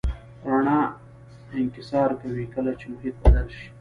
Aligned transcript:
رڼا 0.49 0.79
انکسار 1.57 2.09
کوي 2.21 2.45
کله 2.53 2.71
چې 2.79 2.85
محیط 2.91 3.15
بدل 3.23 3.47
شي. 3.57 3.67